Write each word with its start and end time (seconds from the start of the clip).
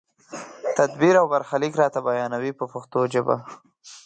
تدبیر 0.77 1.15
او 1.21 1.25
برخلیک 1.33 1.73
راته 1.81 1.99
بیانوي 2.07 2.51
په 2.59 2.65
پښتو 2.73 2.99
ژبه. 3.13 3.35